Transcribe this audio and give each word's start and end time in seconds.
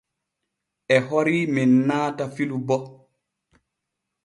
E 0.95 0.97
hori 1.07 1.37
men 1.53 1.71
naata 1.87 2.25
filu 2.35 2.57
bo. 2.67 2.77